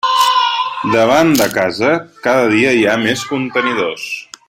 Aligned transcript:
Davant 0.95 1.35
de 1.41 1.47
casa 1.57 1.91
cada 2.25 2.51
dia 2.57 2.75
hi 2.79 2.83
ha 2.87 2.97
més 3.07 3.27
contenidors. 3.35 4.09